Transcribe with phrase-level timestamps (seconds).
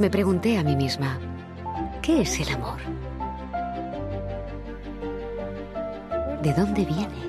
[0.00, 1.18] me pregunté a mí misma,
[2.02, 2.78] ¿qué es el amor?
[6.42, 7.28] ¿De dónde viene?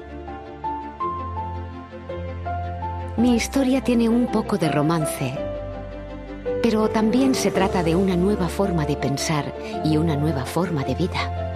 [3.18, 5.36] Mi historia tiene un poco de romance,
[6.62, 10.96] pero también se trata de una nueva forma de pensar y una nueva forma de
[10.96, 11.50] vida.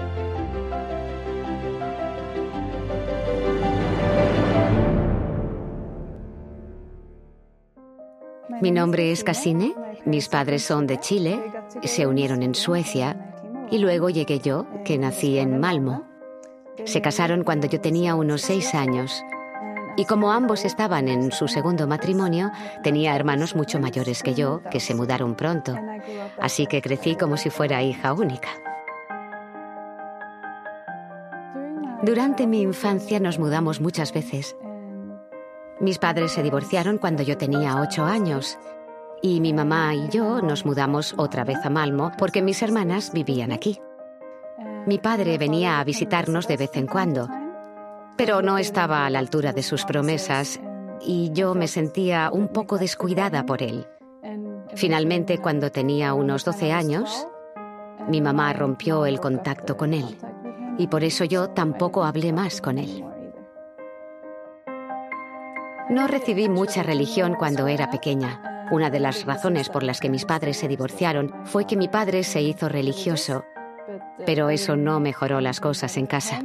[8.61, 9.75] Mi nombre es Casine,
[10.05, 11.41] mis padres son de Chile,
[11.83, 13.33] se unieron en Suecia
[13.71, 16.03] y luego llegué yo, que nací en Malmo.
[16.85, 19.23] Se casaron cuando yo tenía unos seis años
[19.95, 24.79] y como ambos estaban en su segundo matrimonio, tenía hermanos mucho mayores que yo, que
[24.79, 25.77] se mudaron pronto.
[26.41, 28.49] Así que crecí como si fuera hija única.
[32.01, 34.57] Durante mi infancia nos mudamos muchas veces.
[35.79, 38.57] Mis padres se divorciaron cuando yo tenía ocho años
[39.23, 43.51] y mi mamá y yo nos mudamos otra vez a Malmo porque mis hermanas vivían
[43.51, 43.81] aquí.
[44.85, 47.27] Mi padre venía a visitarnos de vez en cuando
[48.17, 50.59] pero no estaba a la altura de sus promesas
[51.01, 53.87] y yo me sentía un poco descuidada por él.
[54.75, 57.27] Finalmente, cuando tenía unos 12 años,
[58.07, 60.17] mi mamá rompió el contacto con él
[60.77, 63.03] y por eso yo tampoco hablé más con él.
[65.89, 68.52] No recibí mucha religión cuando era pequeña.
[68.73, 72.23] Una de las razones por las que mis padres se divorciaron fue que mi padre
[72.23, 73.45] se hizo religioso,
[74.25, 76.41] pero eso no mejoró las cosas en casa.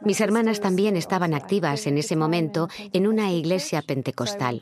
[0.00, 4.60] Mis hermanas también estaban activas en ese momento en una iglesia pentecostal.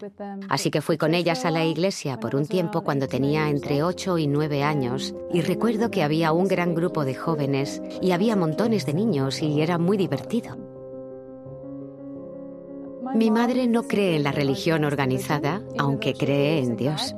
[0.48, 4.16] Así que fui con ellas a la iglesia por un tiempo cuando tenía entre 8
[4.16, 8.86] y 9 años y recuerdo que había un gran grupo de jóvenes y había montones
[8.86, 10.71] de niños y era muy divertido.
[13.14, 17.14] Mi madre no cree en la religión organizada, aunque cree en Dios.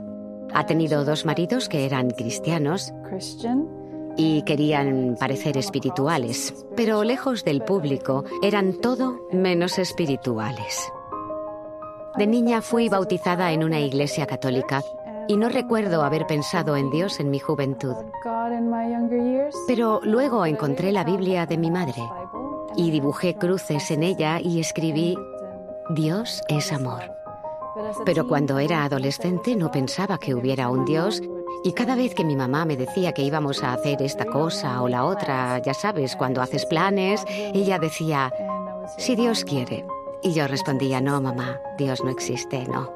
[0.52, 2.92] Ha tenido dos maridos que eran cristianos
[4.16, 10.92] y querían parecer espirituales, pero lejos del público eran todo menos espirituales.
[12.16, 14.82] De niña fui bautizada en una iglesia católica
[15.28, 17.94] y no recuerdo haber pensado en Dios en mi juventud.
[19.66, 22.02] Pero luego encontré la Biblia de mi madre
[22.76, 25.16] y dibujé cruces en ella y escribí,
[25.90, 27.12] Dios es amor.
[28.06, 31.20] Pero cuando era adolescente no pensaba que hubiera un Dios
[31.62, 34.88] y cada vez que mi mamá me decía que íbamos a hacer esta cosa o
[34.88, 38.32] la otra, ya sabes, cuando haces planes, ella decía,
[38.98, 39.86] si Dios quiere.
[40.22, 42.90] Y yo respondía, no, mamá, Dios no existe, no.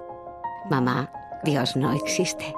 [0.71, 1.13] Mamá,
[1.45, 2.55] Dios no existe.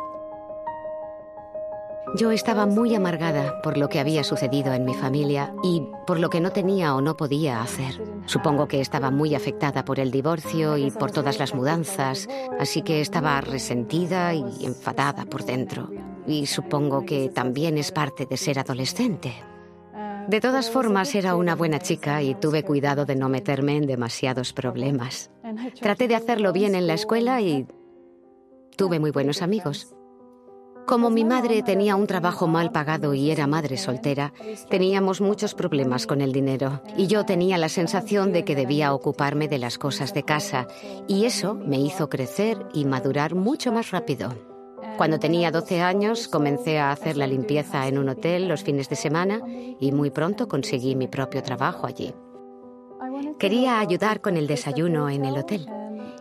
[2.14, 6.28] Yo estaba muy amargada por lo que había sucedido en mi familia y por lo
[6.28, 8.02] que no tenía o no podía hacer.
[8.26, 12.28] Supongo que estaba muy afectada por el divorcio y por todas las mudanzas,
[12.58, 15.88] así que estaba resentida y enfadada por dentro.
[16.26, 19.32] Y supongo que también es parte de ser adolescente.
[20.26, 24.52] De todas formas, era una buena chica y tuve cuidado de no meterme en demasiados
[24.52, 25.30] problemas.
[25.80, 27.66] Traté de hacerlo bien en la escuela y
[28.76, 29.94] tuve muy buenos amigos.
[30.90, 34.32] Como mi madre tenía un trabajo mal pagado y era madre soltera,
[34.68, 39.46] teníamos muchos problemas con el dinero y yo tenía la sensación de que debía ocuparme
[39.46, 40.66] de las cosas de casa
[41.06, 44.34] y eso me hizo crecer y madurar mucho más rápido.
[44.96, 48.96] Cuando tenía 12 años comencé a hacer la limpieza en un hotel los fines de
[48.96, 52.12] semana y muy pronto conseguí mi propio trabajo allí.
[53.38, 55.68] Quería ayudar con el desayuno en el hotel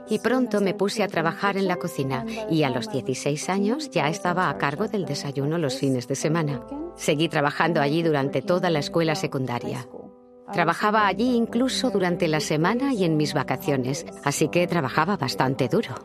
[0.09, 4.09] y pronto me puse a trabajar en la cocina y a los 16 años ya
[4.09, 6.61] estaba a cargo del desayuno los fines de semana.
[6.95, 9.87] Seguí trabajando allí durante toda la escuela secundaria.
[10.51, 15.95] Trabajaba allí incluso durante la semana y en mis vacaciones, así que trabajaba bastante duro.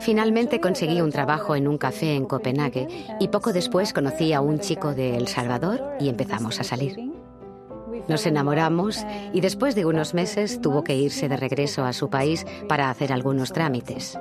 [0.00, 2.88] Finalmente conseguí un trabajo en un café en Copenhague
[3.20, 7.13] y poco después conocí a un chico de El Salvador y empezamos a salir.
[8.08, 12.46] Nos enamoramos y después de unos meses tuvo que irse de regreso a su país
[12.68, 14.18] para hacer algunos trámites.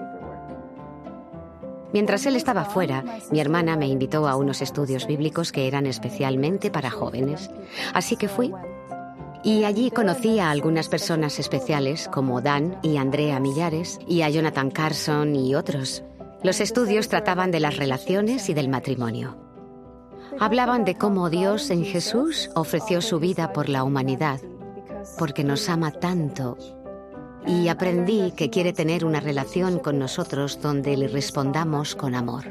[1.93, 6.71] Mientras él estaba fuera, mi hermana me invitó a unos estudios bíblicos que eran especialmente
[6.71, 7.51] para jóvenes.
[7.93, 8.51] Así que fui.
[9.43, 14.71] Y allí conocí a algunas personas especiales como Dan y Andrea Millares y a Jonathan
[14.71, 16.03] Carson y otros.
[16.41, 19.42] Los estudios trataban de las relaciones y del matrimonio.
[20.39, 24.41] Hablaban de cómo Dios en Jesús ofreció su vida por la humanidad,
[25.17, 26.57] porque nos ama tanto.
[27.45, 32.45] Y aprendí que quiere tener una relación con nosotros donde le respondamos con amor.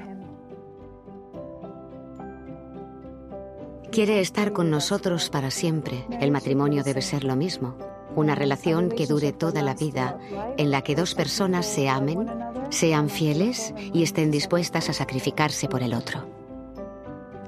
[3.91, 6.07] Quiere estar con nosotros para siempre.
[6.21, 7.77] El matrimonio debe ser lo mismo.
[8.15, 10.19] Una relación que dure toda la vida,
[10.57, 12.27] en la que dos personas se amen,
[12.71, 16.42] sean fieles y estén dispuestas a sacrificarse por el otro.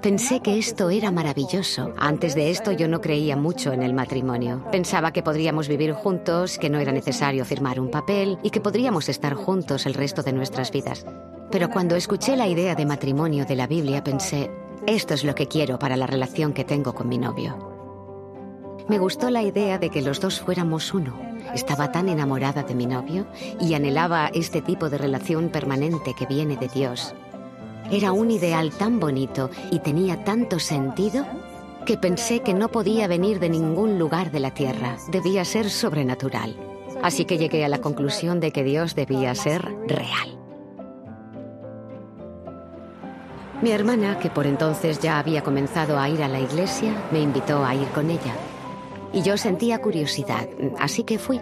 [0.05, 1.95] Pensé que esto era maravilloso.
[1.97, 4.63] Antes de esto yo no creía mucho en el matrimonio.
[4.71, 9.09] Pensaba que podríamos vivir juntos, que no era necesario firmar un papel y que podríamos
[9.09, 11.07] estar juntos el resto de nuestras vidas.
[11.51, 14.51] Pero cuando escuché la idea de matrimonio de la Biblia pensé,
[14.87, 17.73] esto es lo que quiero para la relación que tengo con mi novio.
[18.91, 21.19] Me gustó la idea de que los dos fuéramos uno.
[21.55, 23.27] Estaba tan enamorada de mi novio
[23.59, 27.15] y anhelaba este tipo de relación permanente que viene de Dios.
[27.91, 31.25] Era un ideal tan bonito y tenía tanto sentido
[31.85, 36.57] que pensé que no podía venir de ningún lugar de la tierra, debía ser sobrenatural.
[37.03, 40.39] Así que llegué a la conclusión de que Dios debía ser real.
[43.61, 47.65] Mi hermana, que por entonces ya había comenzado a ir a la iglesia, me invitó
[47.65, 48.35] a ir con ella.
[49.13, 50.49] Y yo sentía curiosidad,
[50.79, 51.41] así que fui.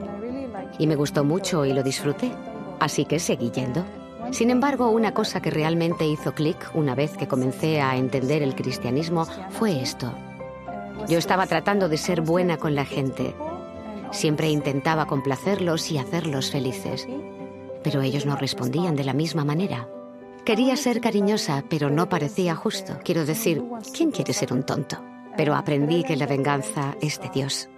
[0.78, 2.32] Y me gustó mucho y lo disfruté,
[2.80, 3.84] así que seguí yendo.
[4.32, 8.54] Sin embargo, una cosa que realmente hizo clic una vez que comencé a entender el
[8.54, 10.12] cristianismo fue esto.
[11.06, 13.34] Yo estaba tratando de ser buena con la gente.
[14.10, 17.06] Siempre intentaba complacerlos y hacerlos felices.
[17.84, 19.88] Pero ellos no respondían de la misma manera.
[20.46, 22.98] Quería ser cariñosa, pero no parecía justo.
[23.04, 23.62] Quiero decir,
[23.94, 24.96] ¿quién quiere ser un tonto?
[25.36, 27.68] Pero aprendí que la venganza es de Dios.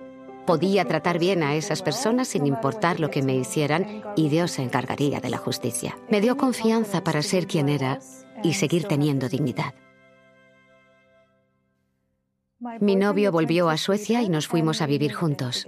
[0.46, 4.62] Podía tratar bien a esas personas sin importar lo que me hicieran y Dios se
[4.62, 5.96] encargaría de la justicia.
[6.10, 7.98] Me dio confianza para ser quien era
[8.42, 9.74] y seguir teniendo dignidad.
[12.80, 15.66] Mi novio volvió a Suecia y nos fuimos a vivir juntos.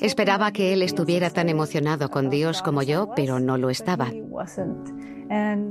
[0.00, 4.10] Esperaba que él estuviera tan emocionado con Dios como yo, pero no lo estaba.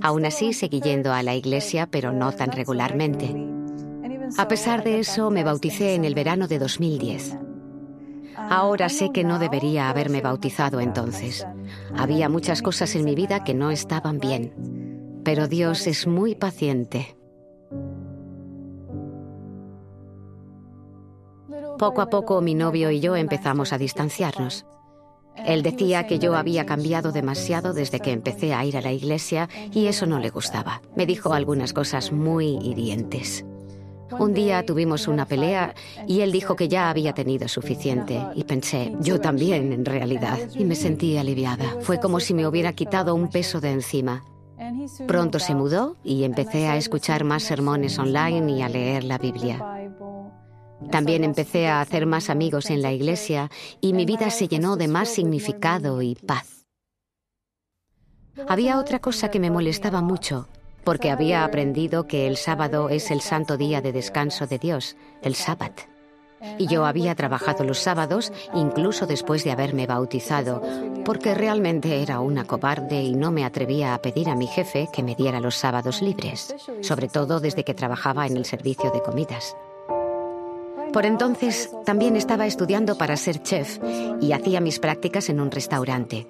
[0.01, 3.36] Aún así, seguí yendo a la iglesia, pero no tan regularmente.
[4.38, 7.38] A pesar de eso, me bauticé en el verano de 2010.
[8.50, 11.45] Ahora sé que no debería haberme bautizado entonces.
[11.97, 15.21] Había muchas cosas en mi vida que no estaban bien.
[15.24, 17.15] Pero Dios es muy paciente.
[21.77, 24.65] Poco a poco mi novio y yo empezamos a distanciarnos.
[25.45, 29.47] Él decía que yo había cambiado demasiado desde que empecé a ir a la iglesia
[29.71, 30.81] y eso no le gustaba.
[30.95, 33.45] Me dijo algunas cosas muy hirientes.
[34.17, 35.75] Un día tuvimos una pelea
[36.07, 40.65] y él dijo que ya había tenido suficiente y pensé, yo también en realidad, y
[40.65, 41.75] me sentí aliviada.
[41.81, 44.23] Fue como si me hubiera quitado un peso de encima.
[45.07, 49.89] Pronto se mudó y empecé a escuchar más sermones online y a leer la Biblia.
[50.91, 53.50] También empecé a hacer más amigos en la iglesia
[53.81, 56.65] y mi vida se llenó de más significado y paz.
[58.47, 60.47] Había otra cosa que me molestaba mucho
[60.84, 65.36] porque había aprendido que el sábado es el santo día de descanso de Dios, el
[65.36, 65.74] sábado.
[66.58, 70.62] Y yo había trabajado los sábados incluso después de haberme bautizado,
[71.04, 75.04] porque realmente era una cobarde y no me atrevía a pedir a mi jefe que
[75.04, 79.56] me diera los sábados libres, sobre todo desde que trabajaba en el servicio de comidas.
[80.94, 83.78] Por entonces también estaba estudiando para ser chef
[84.22, 86.26] y hacía mis prácticas en un restaurante.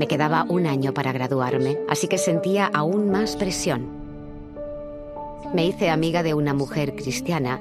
[0.00, 3.86] Me quedaba un año para graduarme, así que sentía aún más presión.
[5.52, 7.60] Me hice amiga de una mujer cristiana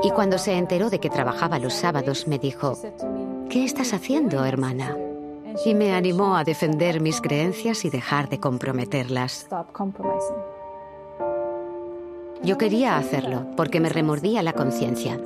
[0.00, 2.78] y cuando se enteró de que trabajaba los sábados me dijo,
[3.50, 4.96] ¿qué estás haciendo, hermana?
[5.66, 9.48] Y me animó a defender mis creencias y dejar de comprometerlas.
[12.44, 15.18] Yo quería hacerlo porque me remordía la conciencia.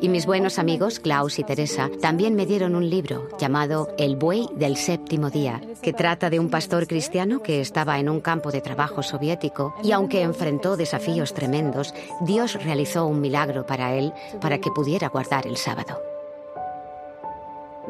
[0.00, 4.48] Y mis buenos amigos, Klaus y Teresa, también me dieron un libro llamado El buey
[4.54, 8.60] del séptimo día, que trata de un pastor cristiano que estaba en un campo de
[8.60, 14.70] trabajo soviético y aunque enfrentó desafíos tremendos, Dios realizó un milagro para él para que
[14.70, 16.00] pudiera guardar el sábado.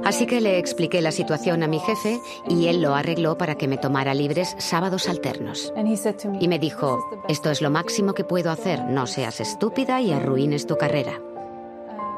[0.05, 2.19] Así que le expliqué la situación a mi jefe
[2.49, 5.73] y él lo arregló para que me tomara libres sábados alternos.
[6.41, 10.67] Y me dijo, esto es lo máximo que puedo hacer, no seas estúpida y arruines
[10.67, 11.21] tu carrera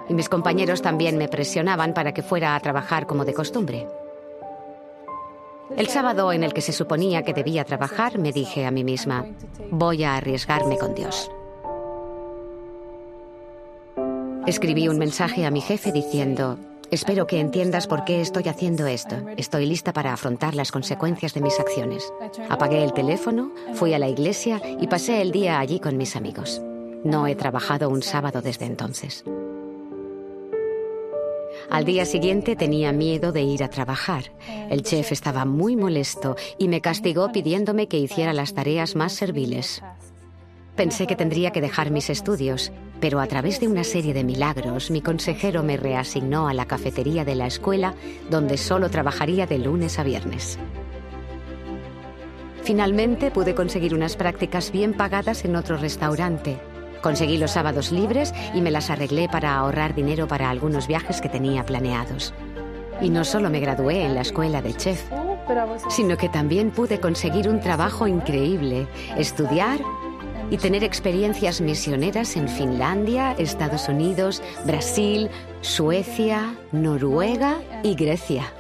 [0.09, 3.87] y mis compañeros también me presionaban para que fuera a trabajar como de costumbre.
[5.77, 9.27] El sábado en el que se suponía que debía trabajar, me dije a mí misma,
[9.71, 11.31] voy a arriesgarme con Dios.
[14.47, 16.59] Escribí un mensaje a mi jefe diciendo,
[16.91, 19.17] espero que entiendas por qué estoy haciendo esto.
[19.39, 22.13] Estoy lista para afrontar las consecuencias de mis acciones.
[22.51, 26.61] Apagué el teléfono, fui a la iglesia y pasé el día allí con mis amigos.
[27.05, 29.25] No he trabajado un sábado desde entonces.
[31.75, 34.31] Al día siguiente tenía miedo de ir a trabajar.
[34.71, 39.83] El chef estaba muy molesto y me castigó pidiéndome que hiciera las tareas más serviles.
[40.77, 44.93] Pensé que tendría que dejar mis estudios, pero a través de una serie de milagros
[44.93, 47.97] mi consejero me reasignó a la cafetería de la escuela
[48.31, 50.61] donde solo trabajaría de lunes a viernes.
[52.63, 56.57] Finalmente pude conseguir unas prácticas bien pagadas en otro restaurante
[57.05, 61.29] Conseguí los sábados libres y me las arreglé para ahorrar dinero para algunos viajes que
[61.29, 62.33] tenía planeados.
[63.03, 65.05] Y no solo me gradué en la escuela de chef,
[65.91, 68.87] sino que también pude conseguir un trabajo increíble,
[69.19, 69.81] estudiar
[70.51, 75.29] y tener experiencias misioneras en Finlandia, Estados Unidos, Brasil,
[75.61, 78.51] Suecia, Noruega y Grecia.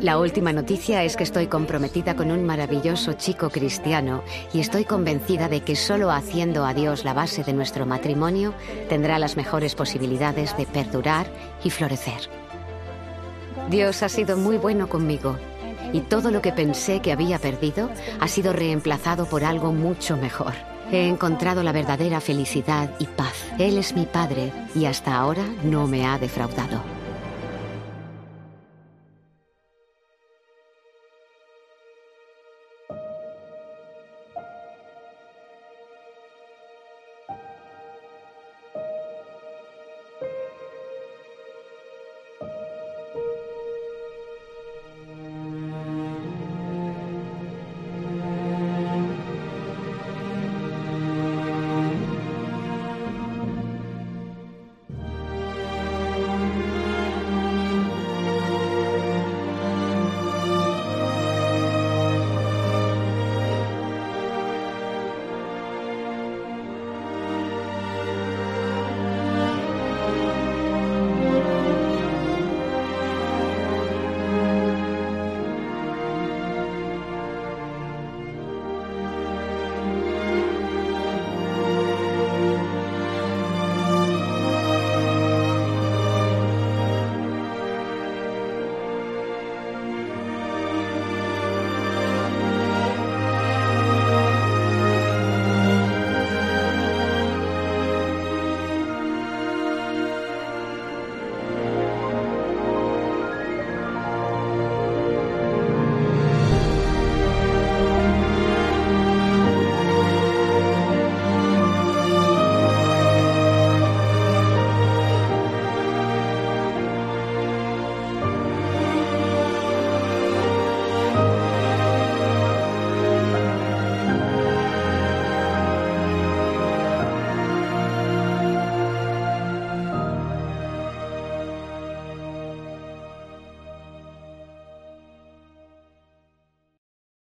[0.00, 4.22] La última noticia es que estoy comprometida con un maravilloso chico cristiano
[4.52, 8.54] y estoy convencida de que solo haciendo a Dios la base de nuestro matrimonio
[8.88, 11.26] tendrá las mejores posibilidades de perdurar
[11.62, 12.30] y florecer.
[13.70, 15.36] Dios ha sido muy bueno conmigo
[15.92, 20.54] y todo lo que pensé que había perdido ha sido reemplazado por algo mucho mejor.
[20.90, 23.46] He encontrado la verdadera felicidad y paz.
[23.58, 26.91] Él es mi Padre y hasta ahora no me ha defraudado.